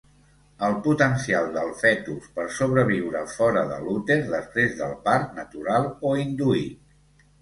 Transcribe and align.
El 0.67 0.77
potencial 0.85 1.49
del 1.57 1.67
fetus 1.81 2.25
per 2.39 2.47
sobreviure 2.59 3.21
fora 3.35 3.63
de 3.75 3.79
l'úter 3.83 4.19
després 4.33 4.75
del 4.81 4.97
part, 5.09 5.29
natural 5.41 5.91
o 6.13 6.19
induït. 6.27 7.21